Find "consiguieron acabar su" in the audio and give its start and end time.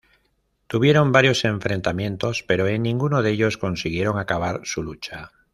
3.59-4.81